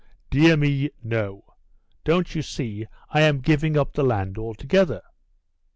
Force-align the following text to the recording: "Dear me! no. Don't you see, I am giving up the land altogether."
"Dear 0.31 0.57
me! 0.57 0.89
no. 1.03 1.45
Don't 2.05 2.33
you 2.33 2.41
see, 2.41 2.87
I 3.11 3.21
am 3.21 3.39
giving 3.39 3.77
up 3.77 3.93
the 3.93 4.01
land 4.03 4.35
altogether." 4.35 5.03